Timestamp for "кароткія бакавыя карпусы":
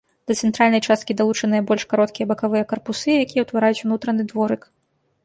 1.91-3.11